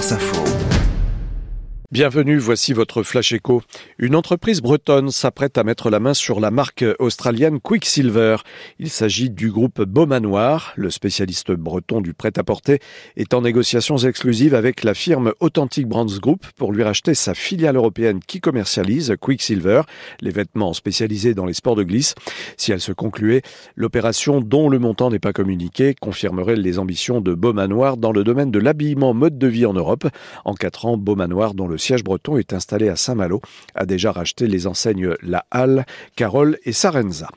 France 0.00 0.12
Info. 0.12 0.89
Bienvenue, 1.92 2.38
voici 2.38 2.72
votre 2.72 3.02
Flash 3.02 3.32
Echo. 3.32 3.62
Une 3.98 4.14
entreprise 4.14 4.60
bretonne 4.60 5.10
s'apprête 5.10 5.58
à 5.58 5.64
mettre 5.64 5.90
la 5.90 5.98
main 5.98 6.14
sur 6.14 6.38
la 6.38 6.52
marque 6.52 6.84
australienne 7.00 7.58
Quicksilver. 7.58 8.36
Il 8.78 8.90
s'agit 8.90 9.28
du 9.28 9.50
groupe 9.50 9.82
Beaumanoir. 9.82 10.72
Le 10.76 10.88
spécialiste 10.90 11.50
breton 11.50 12.00
du 12.00 12.14
prêt-à-porter 12.14 12.78
est 13.16 13.34
en 13.34 13.40
négociations 13.40 13.96
exclusives 13.96 14.54
avec 14.54 14.84
la 14.84 14.94
firme 14.94 15.32
Authentic 15.40 15.88
Brands 15.88 16.16
Group 16.22 16.46
pour 16.54 16.70
lui 16.70 16.84
racheter 16.84 17.14
sa 17.14 17.34
filiale 17.34 17.74
européenne 17.74 18.20
qui 18.24 18.40
commercialise 18.40 19.16
Quicksilver, 19.20 19.82
les 20.20 20.30
vêtements 20.30 20.74
spécialisés 20.74 21.34
dans 21.34 21.44
les 21.44 21.54
sports 21.54 21.74
de 21.74 21.82
glisse. 21.82 22.14
Si 22.56 22.70
elle 22.70 22.80
se 22.80 22.92
concluait, 22.92 23.42
l'opération 23.74 24.40
dont 24.40 24.68
le 24.68 24.78
montant 24.78 25.10
n'est 25.10 25.18
pas 25.18 25.32
communiqué 25.32 25.96
confirmerait 26.00 26.54
les 26.54 26.78
ambitions 26.78 27.20
de 27.20 27.34
Beaumanoir 27.34 27.96
dans 27.96 28.12
le 28.12 28.22
domaine 28.22 28.52
de 28.52 28.60
l'habillement 28.60 29.12
mode 29.12 29.38
de 29.38 29.48
vie 29.48 29.66
en 29.66 29.72
Europe. 29.72 30.06
En 30.44 30.54
quatre 30.54 30.86
ans, 30.86 30.96
Beaumanoir, 30.96 31.54
dont 31.54 31.66
le 31.66 31.79
siège 31.80 32.04
breton 32.04 32.36
est 32.36 32.52
installé 32.52 32.88
à 32.88 32.96
Saint-Malo, 32.96 33.40
a 33.74 33.86
déjà 33.86 34.12
racheté 34.12 34.46
les 34.46 34.66
enseignes 34.66 35.14
La 35.22 35.46
Halle, 35.50 35.86
Carole 36.16 36.58
et 36.64 36.72
Sarenza. 36.72 37.28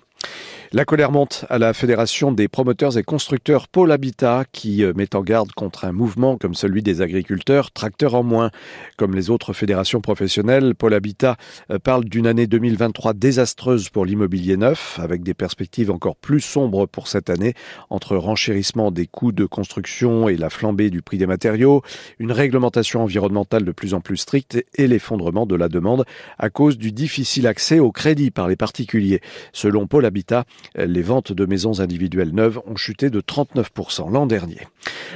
La 0.75 0.85
colère 0.85 1.11
monte 1.11 1.45
à 1.51 1.59
la 1.59 1.71
Fédération 1.71 2.31
des 2.31 2.47
promoteurs 2.47 2.97
et 2.97 3.03
constructeurs 3.03 3.67
Pôle 3.67 3.91
Habitat 3.91 4.45
qui 4.51 4.83
euh, 4.83 4.91
met 4.95 5.15
en 5.15 5.21
garde 5.21 5.51
contre 5.51 5.85
un 5.85 5.91
mouvement 5.91 6.35
comme 6.35 6.55
celui 6.55 6.81
des 6.81 7.03
agriculteurs, 7.03 7.69
tracteurs 7.71 8.15
en 8.15 8.23
moins. 8.23 8.49
Comme 8.97 9.13
les 9.13 9.29
autres 9.29 9.53
fédérations 9.53 10.01
professionnelles, 10.01 10.73
Pôle 10.73 10.95
Habitat 10.95 11.37
euh, 11.69 11.77
parle 11.77 12.05
d'une 12.05 12.25
année 12.25 12.47
2023 12.47 13.13
désastreuse 13.13 13.89
pour 13.89 14.03
l'immobilier 14.03 14.57
neuf, 14.57 14.99
avec 14.99 15.21
des 15.21 15.35
perspectives 15.35 15.91
encore 15.91 16.15
plus 16.15 16.41
sombres 16.41 16.87
pour 16.87 17.07
cette 17.07 17.29
année, 17.29 17.53
entre 17.91 18.15
renchérissement 18.15 18.89
des 18.89 19.05
coûts 19.05 19.31
de 19.31 19.45
construction 19.45 20.27
et 20.27 20.37
la 20.37 20.49
flambée 20.49 20.89
du 20.89 21.03
prix 21.03 21.19
des 21.19 21.27
matériaux, 21.27 21.83
une 22.17 22.31
réglementation 22.31 23.03
environnementale 23.03 23.63
de 23.63 23.71
plus 23.71 23.93
en 23.93 24.01
plus 24.01 24.17
stricte 24.17 24.65
et 24.73 24.87
l'effondrement 24.87 25.45
de 25.45 25.55
la 25.55 25.69
demande 25.69 26.03
à 26.39 26.49
cause 26.49 26.79
du 26.79 26.91
difficile 26.91 27.45
accès 27.45 27.77
au 27.77 27.91
crédit 27.91 28.31
par 28.31 28.47
les 28.47 28.55
particuliers. 28.55 29.21
Selon 29.51 29.85
Pôle 29.85 30.05
Habitat, 30.07 30.45
les 30.75 31.01
ventes 31.01 31.31
de 31.31 31.45
maisons 31.45 31.79
individuelles 31.79 32.33
neuves 32.33 32.59
ont 32.65 32.75
chuté 32.75 33.09
de 33.09 33.21
39% 33.21 34.11
l'an 34.11 34.25
dernier. 34.25 34.67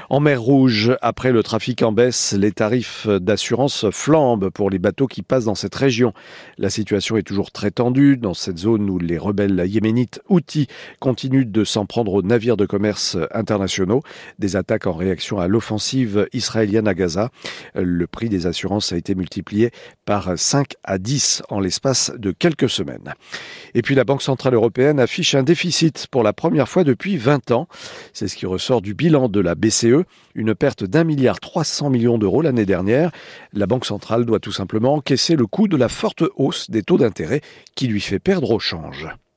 En 0.09 0.19
mer 0.19 0.41
Rouge, 0.41 0.95
après 1.01 1.31
le 1.31 1.43
trafic 1.43 1.81
en 1.81 1.91
baisse, 1.91 2.33
les 2.33 2.51
tarifs 2.51 3.07
d'assurance 3.07 3.85
flambent 3.91 4.49
pour 4.49 4.69
les 4.69 4.79
bateaux 4.79 5.07
qui 5.07 5.21
passent 5.21 5.45
dans 5.45 5.55
cette 5.55 5.75
région. 5.75 6.13
La 6.57 6.69
situation 6.69 7.17
est 7.17 7.23
toujours 7.23 7.51
très 7.51 7.71
tendue 7.71 8.17
dans 8.17 8.33
cette 8.33 8.57
zone 8.57 8.89
où 8.89 8.99
les 8.99 9.17
rebelles 9.17 9.63
yéménites 9.67 10.21
outils 10.29 10.67
continuent 10.99 11.49
de 11.49 11.63
s'en 11.63 11.85
prendre 11.85 12.13
aux 12.13 12.21
navires 12.21 12.57
de 12.57 12.65
commerce 12.65 13.17
internationaux. 13.31 14.01
Des 14.39 14.55
attaques 14.55 14.87
en 14.87 14.93
réaction 14.93 15.39
à 15.39 15.47
l'offensive 15.47 16.27
israélienne 16.33 16.87
à 16.87 16.93
Gaza. 16.93 17.29
Le 17.75 18.07
prix 18.07 18.29
des 18.29 18.47
assurances 18.47 18.93
a 18.93 18.97
été 18.97 19.15
multiplié 19.15 19.71
par 20.05 20.37
5 20.37 20.73
à 20.83 20.97
10 20.97 21.43
en 21.49 21.59
l'espace 21.59 22.11
de 22.17 22.31
quelques 22.31 22.69
semaines. 22.69 23.13
Et 23.73 23.81
puis 23.81 23.95
la 23.95 24.03
Banque 24.03 24.21
Centrale 24.21 24.53
Européenne 24.53 24.99
affiche 24.99 25.35
un 25.37 25.43
déficit 25.43 26.07
pour 26.07 26.23
la 26.23 26.33
première 26.33 26.67
fois 26.67 26.83
depuis 26.83 27.17
20 27.17 27.51
ans. 27.51 27.67
C'est 28.13 28.27
ce 28.27 28.35
qui 28.35 28.45
ressort 28.45 28.81
du 28.81 28.93
bilan 28.93 29.29
de 29.29 29.39
la 29.39 29.55
BCE, 29.55 30.03
une 30.35 30.55
perte 30.55 30.83
d'un 30.83 31.03
milliard 31.03 31.39
300 31.39 31.89
millions 31.89 32.17
d'euros 32.17 32.41
l'année 32.41 32.65
dernière. 32.65 33.11
La 33.53 33.67
Banque 33.67 33.85
centrale 33.85 34.25
doit 34.25 34.39
tout 34.39 34.51
simplement 34.51 34.95
encaisser 34.95 35.35
le 35.35 35.45
coût 35.45 35.67
de 35.67 35.77
la 35.77 35.89
forte 35.89 36.23
hausse 36.35 36.69
des 36.69 36.83
taux 36.83 36.97
d'intérêt 36.97 37.41
qui 37.75 37.87
lui 37.87 38.01
fait 38.01 38.19
perdre 38.19 38.51
au 38.51 38.59
change. 38.59 39.07